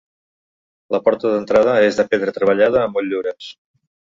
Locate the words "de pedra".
2.01-2.35